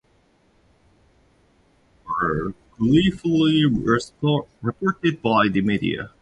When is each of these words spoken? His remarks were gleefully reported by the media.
His 2.07 2.21
remarks 2.21 2.43
were 2.43 2.53
gleefully 2.79 3.65
reported 4.59 5.21
by 5.21 5.47
the 5.47 5.61
media. 5.61 6.09